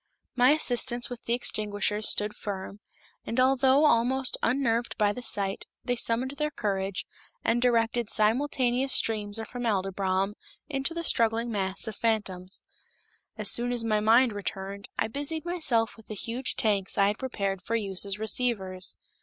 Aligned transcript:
My 0.35 0.49
assistants 0.49 1.11
with 1.11 1.21
the 1.25 1.35
extinguishers 1.35 2.09
stood 2.09 2.35
firm, 2.35 2.79
and 3.23 3.39
although 3.39 3.85
almost 3.85 4.35
unnerved 4.41 4.97
by 4.97 5.13
the 5.13 5.21
sight, 5.21 5.67
they 5.85 5.95
summoned 5.95 6.31
their 6.39 6.49
courage, 6.49 7.05
and 7.43 7.61
directed 7.61 8.09
simultaneous 8.09 8.93
streams 8.93 9.37
of 9.37 9.47
formaldybrom 9.47 10.33
into 10.67 10.95
the 10.95 11.03
struggling 11.03 11.51
mass 11.51 11.87
of 11.87 11.95
fantoms. 11.95 12.63
As 13.37 13.51
soon 13.51 13.71
as 13.71 13.83
my 13.83 13.99
mind 13.99 14.33
returned, 14.33 14.89
I 14.97 15.07
busied 15.07 15.45
myself 15.45 15.95
with 15.95 16.07
the 16.07 16.15
huge 16.15 16.55
tanks 16.55 16.97
I 16.97 17.05
had 17.05 17.19
prepared 17.19 17.61
for 17.61 17.75
use 17.75 18.03
as 18.03 18.17
receivers. 18.17 18.95